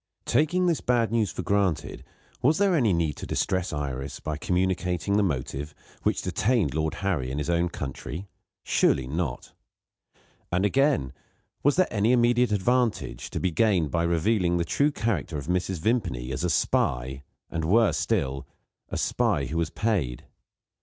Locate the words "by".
4.19-4.35, 13.91-14.01